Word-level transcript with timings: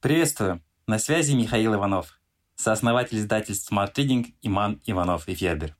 Приветствую! 0.00 0.62
На 0.86 0.98
связи 0.98 1.34
Михаил 1.34 1.74
Иванов, 1.74 2.18
сооснователь 2.56 3.18
издательств 3.18 3.70
Smart 3.70 3.92
Reading 3.94 4.32
Иман 4.40 4.80
Иванов 4.86 5.28
и 5.28 5.34
Федер. 5.34 5.76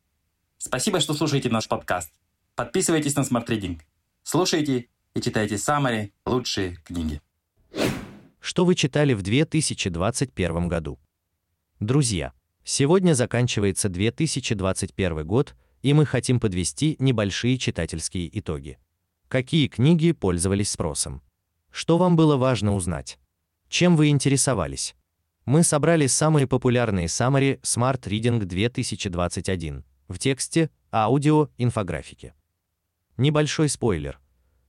Спасибо, 0.58 1.00
что 1.00 1.14
слушаете 1.14 1.48
наш 1.48 1.66
подкаст. 1.68 2.12
Подписывайтесь 2.54 3.16
на 3.16 3.20
Smart 3.20 3.46
Reading. 3.46 3.80
Слушайте 4.22 4.90
и 5.14 5.22
читайте 5.22 5.56
самые 5.56 6.12
лучшие 6.26 6.76
книги. 6.84 7.22
Что 8.40 8.66
вы 8.66 8.74
читали 8.74 9.14
в 9.14 9.22
2021 9.22 10.68
году? 10.68 10.98
Друзья, 11.78 12.34
сегодня 12.62 13.14
заканчивается 13.14 13.88
2021 13.88 15.26
год, 15.26 15.54
и 15.80 15.94
мы 15.94 16.04
хотим 16.04 16.40
подвести 16.40 16.94
небольшие 16.98 17.56
читательские 17.56 18.38
итоги. 18.38 18.78
Какие 19.28 19.68
книги 19.68 20.12
пользовались 20.12 20.68
спросом? 20.68 21.22
Что 21.70 21.96
вам 21.96 22.16
было 22.16 22.36
важно 22.36 22.74
узнать? 22.74 23.18
Чем 23.70 23.96
вы 23.96 24.08
интересовались? 24.08 24.96
Мы 25.44 25.62
собрали 25.62 26.08
самые 26.08 26.48
популярные 26.48 27.06
summary 27.06 27.60
Smart 27.60 28.00
Reading 28.02 28.40
2021 28.40 29.84
в 30.08 30.18
тексте, 30.18 30.70
аудио, 30.92 31.50
инфографике. 31.56 32.34
Небольшой 33.16 33.68
спойлер. 33.68 34.18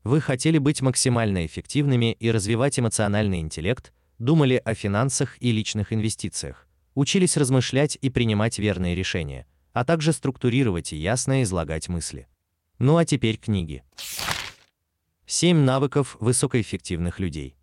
Вы 0.04 0.22
хотели 0.22 0.60
быть 0.60 0.84
максимально 0.84 1.48
эффективными 1.48 2.14
и 2.14 2.30
развивать 2.30 2.80
эмоциональный 2.80 3.40
интеллект, 3.40 3.92
думали 4.20 4.62
о 4.64 4.76
финансах 4.76 5.36
и 5.42 5.52
личных 5.52 5.92
инвестициях, 5.94 6.68
учились 6.94 7.38
размышлять 7.38 7.98
и 8.00 8.12
принимать 8.12 8.60
верные 8.60 8.94
решения, 8.94 9.48
а 9.74 9.84
также 9.84 10.14
структурировать 10.14 10.94
и 10.94 10.98
ясно 10.98 11.42
излагать 11.42 11.90
мысли. 11.90 12.28
Ну 12.78 12.98
а 12.98 13.06
теперь 13.06 13.38
книги. 13.38 13.84
7 15.26 15.58
навыков 15.58 16.18
высокоэффективных 16.20 17.20
людей. 17.20 17.56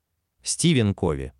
Стивен 0.48 0.94
Кови. 0.94 1.34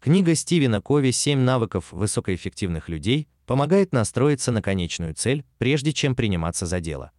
Книга 0.00 0.34
Стивена 0.34 0.80
Кови 0.80 1.10
«7 1.10 1.36
навыков 1.36 1.92
высокоэффективных 1.92 2.88
людей» 2.88 3.28
помогает 3.46 3.92
настроиться 3.92 4.50
на 4.50 4.60
конечную 4.60 5.14
цель, 5.14 5.44
прежде 5.58 5.92
чем 5.92 6.16
приниматься 6.16 6.66
за 6.66 6.80
дело. 6.80 7.12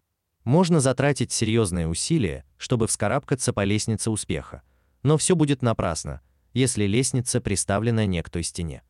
Можно 0.44 0.78
затратить 0.78 1.32
серьезные 1.32 1.88
усилия, 1.88 2.44
чтобы 2.58 2.86
вскарабкаться 2.86 3.54
по 3.54 3.64
лестнице 3.64 4.10
успеха, 4.10 4.60
но 5.02 5.16
все 5.16 5.34
будет 5.34 5.62
напрасно, 5.62 6.20
если 6.52 6.84
лестница 6.84 7.40
приставлена 7.40 8.04
не 8.04 8.22
к 8.22 8.28
той 8.28 8.42
стене. 8.42 8.82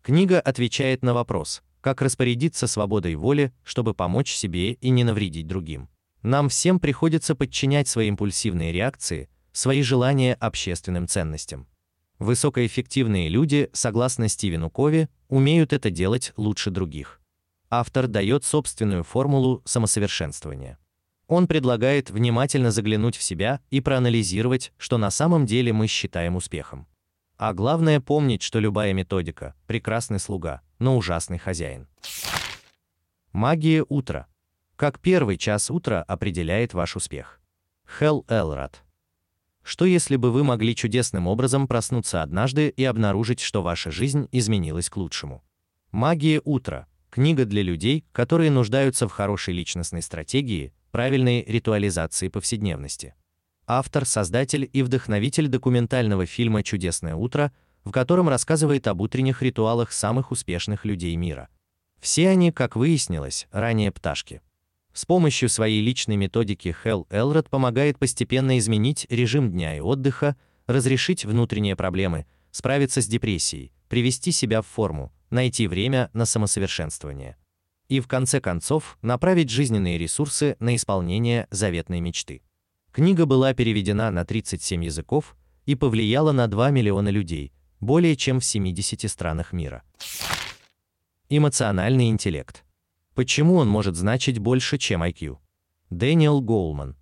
Книга 0.00 0.40
отвечает 0.40 1.02
на 1.02 1.12
вопрос, 1.12 1.62
как 1.82 2.00
распорядиться 2.00 2.66
свободой 2.66 3.14
воли, 3.14 3.52
чтобы 3.62 3.92
помочь 3.92 4.32
себе 4.32 4.72
и 4.72 4.88
не 4.88 5.04
навредить 5.04 5.46
другим. 5.46 5.90
Нам 6.22 6.48
всем 6.48 6.80
приходится 6.80 7.34
подчинять 7.34 7.88
свои 7.88 8.08
импульсивные 8.08 8.72
реакции, 8.72 9.28
свои 9.52 9.82
желания 9.82 10.32
общественным 10.32 11.06
ценностям. 11.06 11.68
Высокоэффективные 12.24 13.28
люди, 13.28 13.68
согласно 13.74 14.28
Стивену 14.28 14.70
Кови, 14.70 15.10
умеют 15.28 15.74
это 15.74 15.90
делать 15.90 16.32
лучше 16.38 16.70
других. 16.70 17.20
Автор 17.68 18.06
дает 18.06 18.44
собственную 18.44 19.04
формулу 19.04 19.60
самосовершенствования. 19.66 20.78
Он 21.26 21.46
предлагает 21.46 22.08
внимательно 22.08 22.70
заглянуть 22.70 23.18
в 23.18 23.22
себя 23.22 23.60
и 23.68 23.82
проанализировать, 23.82 24.72
что 24.78 24.96
на 24.96 25.10
самом 25.10 25.44
деле 25.44 25.74
мы 25.74 25.86
считаем 25.86 26.36
успехом. 26.36 26.86
А 27.36 27.52
главное 27.52 28.00
помнить, 28.00 28.40
что 28.40 28.58
любая 28.58 28.94
методика 28.94 29.54
прекрасный 29.66 30.18
слуга, 30.18 30.62
но 30.78 30.96
ужасный 30.96 31.36
хозяин. 31.36 31.88
Магия 33.32 33.84
утра. 33.86 34.28
Как 34.76 34.98
первый 34.98 35.36
час 35.36 35.70
утра 35.70 36.02
определяет 36.02 36.72
ваш 36.72 36.96
успех? 36.96 37.42
Хелл 37.86 38.24
Элрад. 38.30 38.83
Что 39.64 39.86
если 39.86 40.16
бы 40.16 40.30
вы 40.30 40.44
могли 40.44 40.76
чудесным 40.76 41.26
образом 41.26 41.66
проснуться 41.66 42.22
однажды 42.22 42.68
и 42.68 42.84
обнаружить, 42.84 43.40
что 43.40 43.62
ваша 43.62 43.90
жизнь 43.90 44.28
изменилась 44.30 44.90
к 44.90 44.96
лучшему? 44.98 45.42
Магия 45.90 46.42
утра. 46.44 46.86
Книга 47.08 47.46
для 47.46 47.62
людей, 47.62 48.04
которые 48.12 48.50
нуждаются 48.50 49.08
в 49.08 49.12
хорошей 49.12 49.54
личностной 49.54 50.02
стратегии, 50.02 50.74
правильной 50.90 51.42
ритуализации 51.44 52.28
повседневности. 52.28 53.14
Автор, 53.66 54.04
создатель 54.04 54.68
и 54.70 54.82
вдохновитель 54.82 55.48
документального 55.48 56.26
фильма 56.26 56.62
Чудесное 56.62 57.14
утро, 57.14 57.50
в 57.84 57.90
котором 57.90 58.28
рассказывает 58.28 58.86
об 58.86 59.00
утренних 59.00 59.40
ритуалах 59.40 59.92
самых 59.92 60.30
успешных 60.30 60.84
людей 60.84 61.16
мира. 61.16 61.48
Все 62.00 62.28
они, 62.28 62.52
как 62.52 62.76
выяснилось, 62.76 63.46
ранее 63.50 63.90
пташки. 63.90 64.42
С 64.94 65.06
помощью 65.06 65.48
своей 65.48 65.82
личной 65.82 66.14
методики 66.14 66.74
Хелл 66.84 67.08
Элрод 67.10 67.50
помогает 67.50 67.98
постепенно 67.98 68.56
изменить 68.58 69.06
режим 69.10 69.50
дня 69.50 69.76
и 69.76 69.80
отдыха, 69.80 70.36
разрешить 70.68 71.24
внутренние 71.24 71.74
проблемы, 71.74 72.26
справиться 72.52 73.02
с 73.02 73.06
депрессией, 73.08 73.72
привести 73.88 74.30
себя 74.30 74.62
в 74.62 74.68
форму, 74.68 75.12
найти 75.30 75.66
время 75.66 76.10
на 76.12 76.26
самосовершенствование. 76.26 77.36
И 77.88 77.98
в 77.98 78.06
конце 78.06 78.40
концов 78.40 78.96
направить 79.02 79.50
жизненные 79.50 79.98
ресурсы 79.98 80.56
на 80.60 80.76
исполнение 80.76 81.48
заветной 81.50 82.00
мечты. 82.00 82.42
Книга 82.92 83.26
была 83.26 83.52
переведена 83.52 84.12
на 84.12 84.24
37 84.24 84.84
языков 84.84 85.36
и 85.66 85.74
повлияла 85.74 86.30
на 86.30 86.46
2 86.46 86.70
миллиона 86.70 87.08
людей, 87.08 87.52
более 87.80 88.14
чем 88.14 88.38
в 88.38 88.44
70 88.44 89.10
странах 89.10 89.52
мира. 89.52 89.82
Эмоциональный 91.28 92.10
интеллект. 92.10 92.63
Почему 93.14 93.56
он 93.56 93.68
может 93.68 93.94
значить 93.94 94.38
больше, 94.38 94.76
чем 94.76 95.02
IQ? 95.02 95.38
Дэниел 95.90 96.40
Гоулман. 96.40 96.96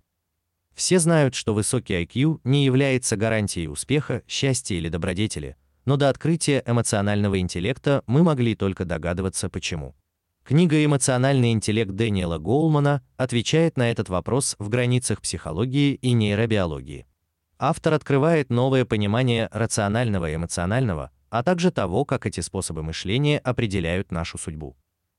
Все 0.75 0.99
знают, 0.99 1.33
что 1.33 1.53
высокий 1.53 1.95
IQ 2.03 2.39
не 2.43 2.65
является 2.65 3.15
гарантией 3.15 3.67
успеха, 3.67 4.21
счастья 4.27 4.75
или 4.75 4.89
добродетели, 4.89 5.55
но 5.85 5.97
до 5.97 6.09
открытия 6.09 6.63
эмоционального 6.65 7.39
интеллекта 7.39 8.03
мы 8.05 8.23
могли 8.23 8.55
только 8.55 8.85
догадываться 8.85 9.49
почему. 9.49 9.95
Книга 10.43 10.83
«Эмоциональный 10.83 11.51
интеллект» 11.51 11.91
Дэниела 11.91 12.37
Гоулмана 12.37 13.01
отвечает 13.17 13.77
на 13.77 13.89
этот 13.89 14.09
вопрос 14.09 14.55
в 14.59 14.69
границах 14.69 15.21
психологии 15.21 15.93
и 15.95 16.11
нейробиологии. 16.11 17.07
Автор 17.57 17.93
открывает 17.93 18.49
новое 18.49 18.83
понимание 18.83 19.47
рационального 19.51 20.29
и 20.29 20.35
эмоционального, 20.35 21.11
а 21.29 21.43
также 21.43 21.71
того, 21.71 22.03
как 22.03 22.25
эти 22.25 22.41
способы 22.41 22.83
мышления 22.83 23.39
определяют 23.39 24.11
нашу 24.11 24.37
судьбу. 24.37 24.75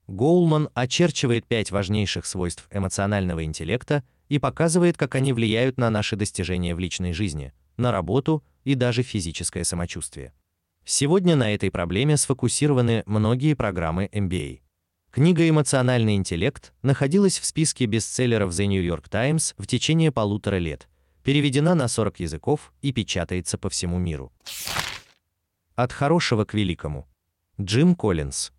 Гоулман 0.06 0.69
очерчивает 0.75 1.47
пять 1.47 1.70
важнейших 1.70 2.26
свойств 2.26 2.69
эмоционального 2.70 3.44
интеллекта 3.44 4.04
и 4.28 4.38
показывает, 4.38 4.97
как 4.97 5.15
они 5.15 5.32
влияют 5.32 5.78
на 5.78 5.91
наши 5.91 6.16
достижения 6.16 6.75
в 6.75 6.78
личной 6.78 7.12
жизни, 7.12 7.53
на 7.76 7.92
работу 7.92 8.42
и 8.65 8.75
даже 8.75 9.03
физическое 9.03 9.65
самочувствие. 9.65 10.32
Сегодня 10.84 11.37
на 11.37 11.54
этой 11.54 11.70
проблеме 11.70 12.16
сфокусированы 12.16 13.03
многие 13.06 13.54
программы 13.54 14.10
MBA. 14.12 14.60
Книга 15.10 15.48
«Эмоциональный 15.48 16.16
интеллект» 16.16 16.75
находилась 16.82 17.38
в 17.38 17.44
списке 17.44 17.86
бестселлеров 17.86 18.50
The 18.50 18.66
New 18.66 18.82
York 18.82 19.09
Times 19.09 19.54
в 19.56 19.66
течение 19.66 20.12
полутора 20.12 20.56
лет, 20.56 20.88
переведена 21.22 21.75
на 21.75 21.88
40 21.88 22.21
языков 22.21 22.72
и 22.82 22.92
печатается 22.92 23.56
по 23.56 23.71
всему 23.71 23.98
миру. 23.98 24.32
От 25.76 25.92
хорошего 25.92 26.44
к 26.44 26.53
великому. 26.53 27.09
Джим 27.60 27.94
Коллинз. 27.94 28.50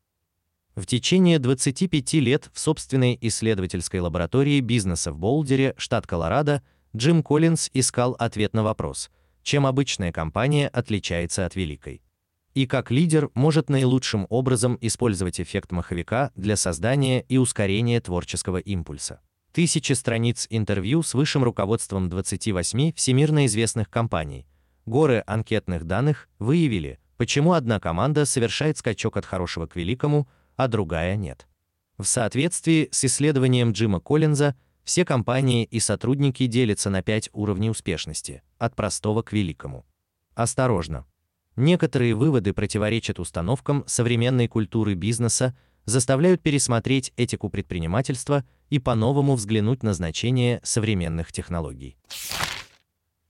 В 0.76 0.86
течение 0.86 1.40
25 1.40 2.14
лет 2.16 2.50
в 2.52 2.60
собственной 2.60 3.18
исследовательской 3.22 4.02
лаборатории 4.02 4.60
бизнеса 4.60 5.14
в 5.14 5.18
Болдере, 5.18 5.74
штат 5.78 6.06
Колорадо, 6.06 6.62
Джим 6.94 7.24
Коллинз 7.24 7.70
искал 7.74 8.14
ответ 8.20 8.54
на 8.54 8.62
вопрос, 8.62 9.10
чем 9.42 9.66
обычная 9.66 10.12
компания 10.12 10.68
отличается 10.68 11.46
от 11.46 11.56
великой. 11.56 12.02
И 12.56 12.68
как 12.68 12.92
лидер 12.92 13.30
может 13.36 13.70
наилучшим 13.70 14.28
образом 14.30 14.78
использовать 14.82 15.40
эффект 15.40 15.72
маховика 15.72 16.32
для 16.36 16.58
создания 16.58 17.22
и 17.22 17.38
ускорения 17.38 18.02
творческого 18.02 18.58
импульса. 18.58 19.22
Тысячи 19.54 19.94
страниц 19.94 20.46
интервью 20.50 21.04
с 21.04 21.14
высшим 21.14 21.46
руководством 21.46 22.10
28 22.10 22.92
всемирно 22.94 23.46
известных 23.46 23.90
компаний. 23.90 24.46
Горы 24.86 25.24
анкетных 25.26 25.86
данных 25.86 26.28
выявили, 26.38 27.00
почему 27.16 27.54
одна 27.54 27.80
команда 27.80 28.26
совершает 28.26 28.78
скачок 28.78 29.16
от 29.16 29.26
хорошего 29.26 29.68
к 29.68 29.78
великому, 29.78 30.28
а 30.56 30.68
другая 30.68 31.16
нет. 31.16 31.48
В 31.98 32.06
соответствии 32.06 32.90
с 32.92 33.06
исследованием 33.06 33.72
Джима 33.72 34.00
Коллинза, 34.00 34.56
все 34.84 35.06
компании 35.06 35.64
и 35.64 35.80
сотрудники 35.80 36.46
делятся 36.46 36.90
на 36.90 37.02
пять 37.02 37.30
уровней 37.34 37.70
успешности, 37.70 38.44
от 38.58 38.76
простого 38.76 39.22
к 39.22 39.34
великому. 39.34 39.86
Осторожно. 40.36 41.06
Некоторые 41.56 42.16
выводы 42.16 42.54
противоречат 42.54 43.20
установкам 43.20 43.84
современной 43.88 44.48
культуры 44.48 44.94
бизнеса, 44.94 45.56
заставляют 45.86 46.42
пересмотреть 46.42 47.14
этику 47.16 47.50
предпринимательства 47.50 48.44
и 48.70 48.80
по-новому 48.80 49.36
взглянуть 49.36 49.84
на 49.84 49.94
значение 49.94 50.60
современных 50.64 51.32
технологий. 51.32 51.98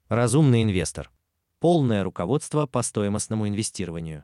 Разумный 0.08 0.64
инвестор. 0.64 1.12
Полное 1.60 2.04
руководство 2.04 2.66
по 2.66 2.82
стоимостному 2.82 3.48
инвестированию. 3.48 4.24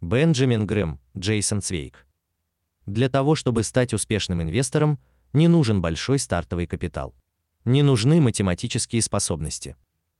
Бенджамин 0.00 0.66
Грэм, 0.66 1.00
Джейсон 1.16 1.62
Цвейк. 1.62 2.07
Для 2.88 3.10
того, 3.10 3.34
чтобы 3.34 3.64
стать 3.64 3.92
успешным 3.92 4.40
инвестором, 4.40 4.98
не 5.34 5.46
нужен 5.46 5.82
большой 5.82 6.18
стартовый 6.18 6.66
капитал. 6.66 7.14
Не 7.66 7.82
нужны 7.82 8.18
математические 8.18 9.02
способности. 9.02 9.76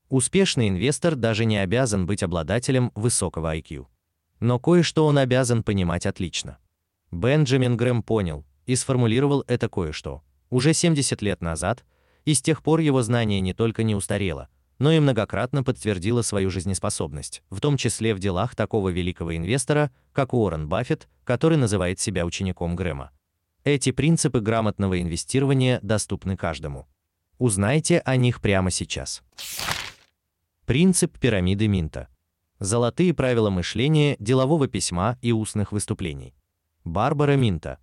Успешный 0.07 0.69
инвестор 0.69 1.15
даже 1.15 1.45
не 1.45 1.57
обязан 1.57 2.05
быть 2.05 2.21
обладателем 2.21 2.91
высокого 2.93 3.57
IQ. 3.57 3.87
Но 4.39 4.59
кое-что 4.59 5.07
он 5.07 5.17
обязан 5.17 5.63
понимать 5.63 6.05
отлично. 6.05 6.59
Бенджамин 7.09 7.75
Грэм 7.75 8.03
понял 8.03 8.45
и 8.67 8.75
сформулировал 8.75 9.43
это 9.47 9.67
кое-что 9.67 10.21
уже 10.51 10.75
70 10.75 11.23
лет 11.23 11.41
назад, 11.41 11.83
и 12.25 12.35
с 12.35 12.41
тех 12.43 12.61
пор 12.61 12.81
его 12.81 13.01
знание 13.01 13.39
не 13.39 13.53
только 13.53 13.81
не 13.81 13.95
устарело, 13.95 14.47
но 14.79 14.91
и 14.91 14.99
многократно 14.99 15.63
подтвердило 15.63 16.21
свою 16.21 16.49
жизнеспособность, 16.49 17.43
в 17.49 17.59
том 17.59 17.77
числе 17.77 18.15
в 18.15 18.19
делах 18.19 18.55
такого 18.55 18.89
великого 18.89 19.35
инвестора, 19.35 19.91
как 20.13 20.33
Уоррен 20.33 20.67
Баффет, 20.67 21.07
который 21.25 21.57
называет 21.57 21.99
себя 21.99 22.25
учеником 22.25 22.75
Грэма. 22.75 23.11
Эти 23.65 23.91
принципы 23.91 24.39
грамотного 24.39 25.01
инвестирования 25.01 25.79
доступны 25.83 26.37
каждому. 26.37 26.87
Узнайте 27.37 27.99
о 27.99 28.15
них 28.15 28.41
прямо 28.41 28.71
сейчас. 28.71 29.21
Принцип 30.65 31.19
пирамиды 31.19 31.67
Минта. 31.67 32.07
Золотые 32.59 33.13
правила 33.13 33.49
мышления, 33.49 34.15
делового 34.19 34.67
письма 34.67 35.17
и 35.21 35.31
устных 35.31 35.71
выступлений. 35.71 36.33
Барбара 36.83 37.35
Минта. 37.35 37.79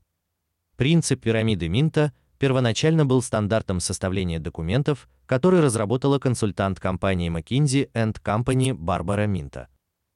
Принцип 0.76 1.22
пирамиды 1.22 1.68
Минта 1.68 2.12
первоначально 2.38 3.06
был 3.06 3.22
стандартом 3.22 3.80
составления 3.80 4.38
документов, 4.38 5.08
который 5.26 5.60
разработала 5.60 6.18
консультант 6.18 6.80
компании 6.80 7.30
McKinsey 7.30 7.90
Company 7.92 8.74
Барбара 8.74 9.26
Минта. 9.26 9.68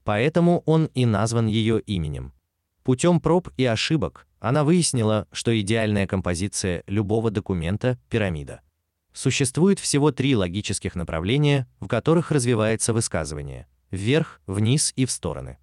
Поэтому 0.04 0.62
он 0.66 0.86
и 0.94 1.06
назван 1.06 1.46
ее 1.46 1.80
именем. 1.80 2.32
Путем 2.82 3.20
проб 3.20 3.50
и 3.56 3.64
ошибок 3.64 4.26
она 4.40 4.64
выяснила, 4.64 5.28
что 5.32 5.58
идеальная 5.60 6.06
композиция 6.06 6.82
любого 6.86 7.30
документа 7.30 7.98
пирамида. 8.08 8.62
Существует 9.12 9.78
всего 9.78 10.12
три 10.12 10.34
логических 10.34 10.94
направления, 10.94 11.68
в 11.78 11.88
которых 11.88 12.30
развивается 12.30 12.92
высказывание: 12.92 13.66
вверх, 13.90 14.40
вниз 14.46 14.92
и 14.96 15.04
в 15.04 15.10
стороны. 15.10 15.58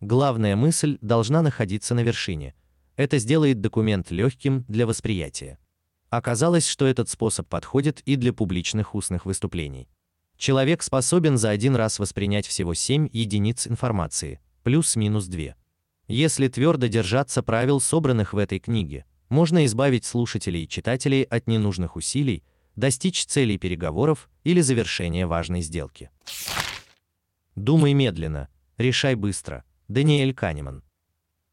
Главная 0.00 0.54
мысль 0.54 0.96
должна 1.00 1.42
находиться 1.42 1.94
на 1.94 2.00
вершине. 2.00 2.54
Это 2.96 3.18
сделает 3.18 3.60
документ 3.60 4.10
легким 4.10 4.64
для 4.68 4.86
восприятия. 4.86 5.58
Оказалось, 6.10 6.66
что 6.66 6.86
этот 6.86 7.08
способ 7.08 7.48
подходит 7.48 8.00
и 8.00 8.16
для 8.16 8.32
публичных 8.32 8.96
устных 8.96 9.24
выступлений. 9.26 9.88
Человек 10.36 10.82
способен 10.82 11.38
за 11.38 11.50
один 11.50 11.76
раз 11.76 12.00
воспринять 12.00 12.46
всего 12.46 12.74
7 12.74 13.08
единиц 13.12 13.68
информации, 13.68 14.40
плюс-минус 14.64 15.26
2. 15.26 15.54
Если 16.08 16.48
твердо 16.48 16.88
держаться 16.88 17.44
правил, 17.44 17.80
собранных 17.80 18.32
в 18.32 18.38
этой 18.38 18.58
книге, 18.58 19.04
можно 19.28 19.64
избавить 19.66 20.04
слушателей 20.04 20.64
и 20.64 20.68
читателей 20.68 21.22
от 21.22 21.46
ненужных 21.46 21.94
усилий, 21.94 22.42
достичь 22.74 23.26
целей 23.26 23.58
переговоров 23.58 24.28
или 24.42 24.60
завершения 24.60 25.28
важной 25.28 25.60
сделки. 25.60 26.10
Думай 27.54 27.92
медленно, 27.92 28.48
решай 28.78 29.14
быстро. 29.14 29.62
Даниэль 29.86 30.34
Канеман. 30.34 30.82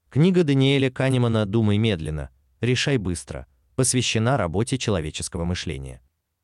Книга 0.09 0.43
Даниэля 0.43 0.89
Канемана 0.89 1.45
Думай 1.45 1.77
медленно, 1.77 2.31
решай 2.61 2.97
быстро 2.97 3.45
посвящена 3.77 4.37
работе 4.37 4.79
человеческого 4.79 5.45
мышления. 5.45 6.01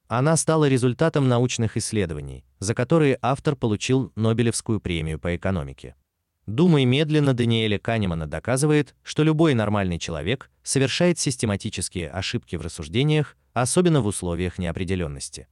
Она 0.08 0.38
стала 0.38 0.70
результатом 0.70 1.28
научных 1.28 1.78
исследований, 1.78 2.46
за 2.60 2.76
которые 2.76 3.18
автор 3.24 3.56
получил 3.56 4.12
Нобелевскую 4.16 4.80
премию 4.80 5.20
по 5.20 5.36
экономике. 5.36 5.96
Думай 6.46 6.86
медленно 6.86 7.34
Даниэля 7.34 7.80
Канемана 7.80 8.28
доказывает, 8.28 8.94
что 9.02 9.24
любой 9.24 9.56
нормальный 9.56 9.98
человек 9.98 10.52
совершает 10.62 11.18
систематические 11.18 12.12
ошибки 12.12 12.56
в 12.56 12.62
рассуждениях, 12.62 13.36
особенно 13.54 14.02
в 14.02 14.06
условиях 14.06 14.60
неопределенности. 14.60 15.48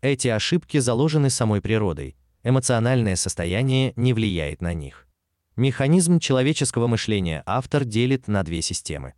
Эти 0.00 0.28
ошибки 0.28 0.78
заложены 0.78 1.28
самой 1.28 1.60
природой, 1.60 2.16
эмоциональное 2.44 3.16
состояние 3.16 3.92
не 3.96 4.14
влияет 4.14 4.62
на 4.62 4.72
них. 4.72 5.06
Механизм 5.54 6.18
человеческого 6.18 6.86
мышления 6.86 7.42
автор 7.44 7.84
делит 7.84 8.26
на 8.26 8.42
две 8.42 8.62
системы. 8.62 9.12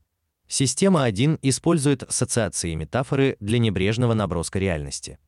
Система 0.48 1.04
1 1.04 1.40
использует 1.42 2.02
ассоциации 2.02 2.72
и 2.72 2.74
метафоры 2.74 3.36
для 3.38 3.58
небрежного 3.58 4.14
наброска 4.14 4.58
реальности. 4.58 5.18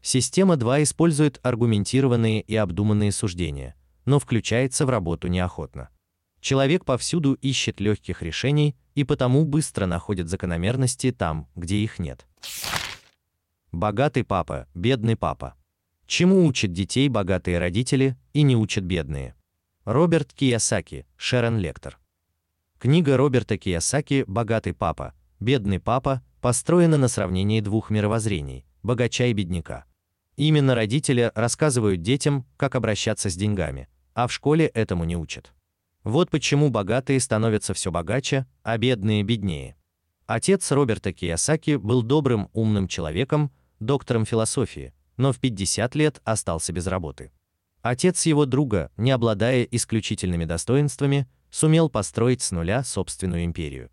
Система 0.00 0.56
2 0.56 0.84
использует 0.84 1.38
аргументированные 1.42 2.40
и 2.40 2.56
обдуманные 2.56 3.12
суждения, 3.12 3.74
но 4.06 4.18
включается 4.18 4.86
в 4.86 4.90
работу 4.90 5.28
неохотно. 5.28 5.90
Человек 6.40 6.86
повсюду 6.86 7.34
ищет 7.34 7.78
легких 7.78 8.22
решений 8.22 8.74
и 8.94 9.04
потому 9.04 9.44
быстро 9.44 9.84
находит 9.84 10.30
закономерности 10.30 11.12
там, 11.12 11.46
где 11.54 11.76
их 11.76 11.98
нет. 11.98 12.26
Богатый 13.72 14.24
папа, 14.24 14.66
бедный 14.74 15.16
папа. 15.16 15.54
Чему 16.06 16.46
учат 16.46 16.72
детей 16.72 17.08
богатые 17.10 17.58
родители 17.58 18.16
и 18.32 18.40
не 18.40 18.56
учат 18.56 18.84
бедные? 18.84 19.36
Роберт 19.84 20.32
Киясаки, 20.32 21.06
Шерон 21.16 21.58
Лектор. 21.58 21.99
Книга 22.80 23.18
Роберта 23.18 23.58
Киясаки 23.58 24.24
«Богатый 24.26 24.72
папа», 24.72 25.12
«Бедный 25.38 25.78
папа» 25.78 26.22
построена 26.40 26.96
на 26.96 27.08
сравнении 27.08 27.60
двух 27.60 27.90
мировоззрений– 27.90 28.64
богача 28.82 29.26
и 29.26 29.34
бедняка. 29.34 29.84
Именно 30.36 30.74
родители 30.74 31.30
рассказывают 31.34 32.00
детям, 32.00 32.46
как 32.56 32.76
обращаться 32.76 33.28
с 33.28 33.36
деньгами, 33.36 33.90
а 34.14 34.26
в 34.26 34.32
школе 34.32 34.64
этому 34.64 35.04
не 35.04 35.14
учат. 35.14 35.52
Вот 36.04 36.30
почему 36.30 36.70
богатые 36.70 37.20
становятся 37.20 37.74
все 37.74 37.90
богаче, 37.90 38.46
а 38.62 38.78
бедные 38.78 39.24
беднее. 39.24 39.76
Отец 40.24 40.72
Роберта 40.72 41.12
Киясаки 41.12 41.76
был 41.76 42.02
добрым, 42.02 42.48
умным 42.54 42.88
человеком, 42.88 43.52
доктором 43.78 44.24
философии, 44.24 44.94
но 45.18 45.34
в 45.34 45.38
50 45.38 45.94
лет 45.96 46.22
остался 46.24 46.72
без 46.72 46.86
работы. 46.86 47.30
Отец 47.82 48.24
его 48.24 48.46
друга, 48.46 48.90
не 48.96 49.10
обладая 49.10 49.64
исключительными 49.64 50.46
достоинствами, 50.46 51.28
сумел 51.50 51.88
построить 51.88 52.42
с 52.42 52.50
нуля 52.50 52.84
собственную 52.84 53.44
империю. 53.44 53.90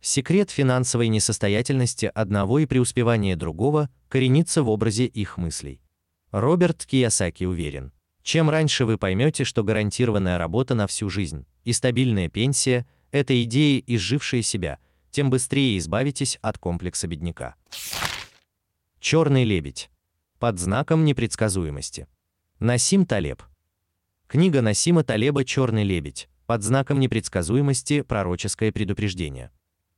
Секрет 0.00 0.50
финансовой 0.50 1.08
несостоятельности 1.08 2.10
одного 2.14 2.58
и 2.58 2.66
преуспевания 2.66 3.36
другого 3.36 3.90
коренится 4.08 4.62
в 4.62 4.70
образе 4.70 5.06
их 5.06 5.36
мыслей. 5.36 5.82
Роберт 6.30 6.86
Киясаки 6.86 7.44
уверен, 7.44 7.92
чем 8.22 8.48
раньше 8.48 8.84
вы 8.84 8.96
поймете, 8.96 9.44
что 9.44 9.64
гарантированная 9.64 10.38
работа 10.38 10.74
на 10.74 10.86
всю 10.86 11.10
жизнь 11.10 11.46
и 11.64 11.72
стабильная 11.72 12.28
пенсия– 12.28 12.86
это 13.10 13.42
идеи, 13.42 13.82
изжившие 13.86 14.42
себя, 14.42 14.78
тем 15.10 15.30
быстрее 15.30 15.76
избавитесь 15.78 16.38
от 16.40 16.58
комплекса 16.58 17.08
бедняка. 17.08 17.56
Черный 19.00 19.44
лебедь. 19.44 19.90
Под 20.38 20.58
знаком 20.58 21.04
непредсказуемости. 21.04 22.06
Насим 22.60 23.04
Талеб. 23.04 23.42
Книга 24.26 24.62
Насима 24.62 25.02
Талеба 25.02 25.44
«Черный 25.44 25.82
лебедь» 25.82 26.28
под 26.50 26.64
знаком 26.64 26.98
непредсказуемости 26.98 28.00
пророческое 28.00 28.72
предупреждение. 28.72 29.52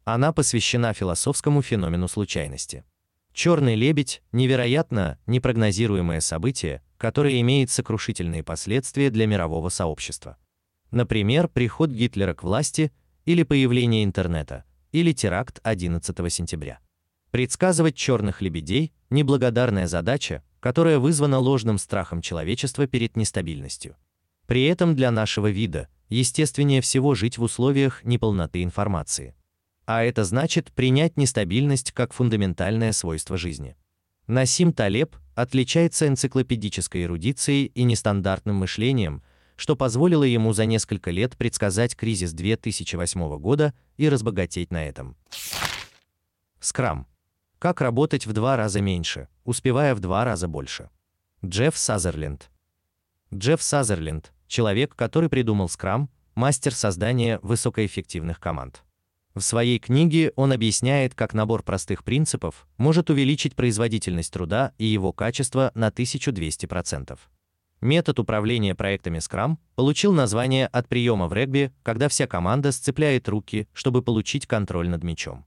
Она 0.04 0.34
посвящена 0.34 0.92
философскому 0.92 1.62
феномену 1.62 2.08
случайности. 2.08 2.84
Черный 3.32 3.74
лебедь 3.74 4.22
невероятно 4.32 5.18
непрогнозируемое 5.24 6.20
событие, 6.20 6.82
которое 6.98 7.40
имеет 7.40 7.70
сокрушительные 7.70 8.42
последствия 8.42 9.08
для 9.08 9.26
мирового 9.26 9.70
сообщества. 9.70 10.36
Например, 10.90 11.48
приход 11.48 11.88
Гитлера 11.88 12.34
к 12.34 12.42
власти 12.42 12.92
или 13.24 13.44
появление 13.44 14.04
интернета, 14.04 14.64
или 14.90 15.12
теракт 15.12 15.58
11 15.62 16.30
сентября. 16.30 16.80
Предсказывать 17.30 17.96
черных 17.96 18.42
лебедей 18.42 18.92
неблагодарная 19.08 19.86
задача, 19.86 20.44
которая 20.60 20.98
вызвана 20.98 21.38
ложным 21.38 21.78
страхом 21.78 22.20
человечества 22.20 22.86
перед 22.86 23.16
нестабильностью. 23.16 23.96
При 24.46 24.64
этом 24.64 24.94
для 24.94 25.10
нашего 25.10 25.50
вида 25.50 25.88
естественнее 26.12 26.80
всего 26.80 27.14
жить 27.14 27.38
в 27.38 27.42
условиях 27.42 28.04
неполноты 28.04 28.62
информации. 28.62 29.34
А 29.86 30.04
это 30.04 30.24
значит 30.24 30.70
принять 30.72 31.16
нестабильность 31.16 31.92
как 31.92 32.12
фундаментальное 32.12 32.92
свойство 32.92 33.36
жизни. 33.36 33.76
Насим 34.26 34.72
Талеб 34.72 35.16
отличается 35.34 36.06
энциклопедической 36.06 37.04
эрудицией 37.04 37.66
и 37.66 37.82
нестандартным 37.82 38.56
мышлением, 38.56 39.22
что 39.56 39.74
позволило 39.74 40.24
ему 40.24 40.52
за 40.52 40.66
несколько 40.66 41.10
лет 41.10 41.36
предсказать 41.36 41.96
кризис 41.96 42.32
2008 42.32 43.38
года 43.38 43.74
и 43.96 44.08
разбогатеть 44.08 44.70
на 44.70 44.84
этом. 44.84 45.16
Скрам. 46.60 47.06
Как 47.58 47.80
работать 47.80 48.26
в 48.26 48.32
два 48.32 48.56
раза 48.56 48.80
меньше, 48.80 49.28
успевая 49.44 49.94
в 49.94 50.00
два 50.00 50.24
раза 50.24 50.48
больше. 50.48 50.90
Джефф 51.44 51.76
Сазерленд. 51.76 52.50
Джефф 53.32 53.62
Сазерленд 53.62 54.31
человек, 54.52 54.94
который 54.94 55.28
придумал 55.28 55.66
Scrum, 55.66 56.08
мастер 56.34 56.74
создания 56.74 57.40
высокоэффективных 57.42 58.38
команд. 58.38 58.84
В 59.34 59.40
своей 59.40 59.78
книге 59.78 60.32
он 60.36 60.52
объясняет, 60.52 61.14
как 61.14 61.32
набор 61.32 61.62
простых 61.62 62.04
принципов 62.04 62.68
может 62.76 63.08
увеличить 63.08 63.56
производительность 63.56 64.32
труда 64.32 64.72
и 64.76 64.84
его 64.84 65.12
качество 65.12 65.72
на 65.74 65.88
1200%. 65.88 67.18
Метод 67.80 68.18
управления 68.20 68.74
проектами 68.74 69.18
Scrum 69.18 69.56
получил 69.74 70.12
название 70.12 70.66
от 70.66 70.86
приема 70.86 71.28
в 71.28 71.32
регби, 71.32 71.72
когда 71.82 72.08
вся 72.08 72.26
команда 72.26 72.72
сцепляет 72.72 73.28
руки, 73.28 73.66
чтобы 73.72 74.02
получить 74.02 74.46
контроль 74.46 74.88
над 74.88 75.02
мячом. 75.02 75.46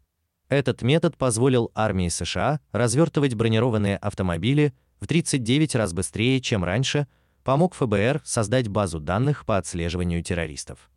Этот 0.50 0.82
метод 0.82 1.16
позволил 1.16 1.72
армии 1.76 2.10
США 2.10 2.60
развертывать 2.72 3.36
бронированные 3.36 3.98
автомобили 3.98 4.74
в 5.00 5.08
39 5.08 5.76
раз 5.76 5.94
быстрее, 5.94 6.42
чем 6.42 6.64
раньше, 6.64 7.08
помог 7.46 7.76
ФБР 7.76 8.22
создать 8.26 8.68
базу 8.68 9.00
данных 9.00 9.46
по 9.46 9.58
отслеживанию 9.58 10.24
террористов. 10.24 10.90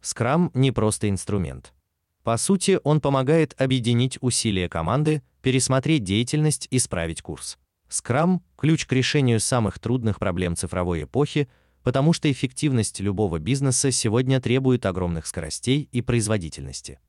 Scrum 0.00 0.50
не 0.54 0.70
просто 0.70 1.10
инструмент. 1.10 1.74
По 2.22 2.36
сути, 2.36 2.78
он 2.84 3.00
помогает 3.00 3.60
объединить 3.60 4.16
усилия 4.20 4.68
команды, 4.68 5.22
пересмотреть 5.42 6.04
деятельность 6.04 6.68
и 6.70 6.76
исправить 6.76 7.22
курс. 7.22 7.58
Scrum– 7.90 8.40
ключ 8.56 8.86
к 8.86 8.92
решению 8.92 9.40
самых 9.40 9.80
трудных 9.80 10.20
проблем 10.20 10.56
цифровой 10.56 11.02
эпохи, 11.02 11.48
потому 11.82 12.12
что 12.12 12.30
эффективность 12.30 13.00
любого 13.00 13.38
бизнеса 13.40 13.90
сегодня 13.90 14.40
требует 14.40 14.86
огромных 14.86 15.26
скоростей 15.26 15.88
и 15.90 16.02
производительности. 16.02 17.00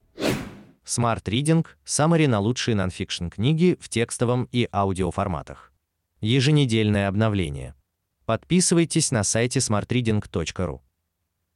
Smart 0.85 1.23
Reading– 1.23 1.65
Summary 1.85 2.27
на 2.27 2.39
лучшие 2.39 2.73
нонфикшн 2.73 3.27
книги 3.27 3.77
в 3.79 3.89
текстовом 3.89 4.49
и 4.51 4.67
аудиоформатах. 4.71 5.71
Еженедельное 6.19 7.07
обновление. 7.07 7.75
Подписывайтесь 8.27 9.11
на 9.11 9.23
сайте 9.23 9.59
smartreading.ru. 9.59 10.81